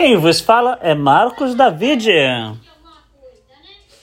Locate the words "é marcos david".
0.80-2.08